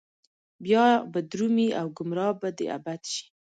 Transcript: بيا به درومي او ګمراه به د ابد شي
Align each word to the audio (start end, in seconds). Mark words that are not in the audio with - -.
بيا 0.63 0.85
به 1.11 1.19
درومي 1.31 1.67
او 1.79 1.87
ګمراه 1.97 2.33
به 2.39 2.49
د 2.57 2.59
ابد 2.77 3.01
شي 3.13 3.25